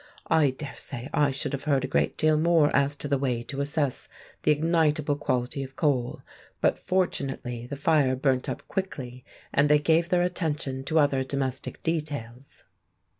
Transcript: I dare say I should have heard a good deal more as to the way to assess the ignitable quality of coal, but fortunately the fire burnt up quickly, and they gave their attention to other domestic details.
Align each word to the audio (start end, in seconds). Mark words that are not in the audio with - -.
I 0.31 0.49
dare 0.49 0.73
say 0.73 1.07
I 1.13 1.29
should 1.29 1.53
have 1.53 1.65
heard 1.65 1.85
a 1.85 1.87
good 1.87 2.17
deal 2.17 2.35
more 2.35 2.75
as 2.75 2.95
to 2.95 3.07
the 3.07 3.19
way 3.19 3.43
to 3.43 3.61
assess 3.61 4.09
the 4.41 4.49
ignitable 4.51 5.15
quality 5.19 5.61
of 5.61 5.75
coal, 5.75 6.23
but 6.59 6.79
fortunately 6.79 7.67
the 7.67 7.75
fire 7.75 8.15
burnt 8.15 8.49
up 8.49 8.67
quickly, 8.67 9.23
and 9.53 9.69
they 9.69 9.77
gave 9.77 10.09
their 10.09 10.23
attention 10.23 10.83
to 10.85 10.97
other 10.97 11.21
domestic 11.23 11.83
details. 11.83 12.63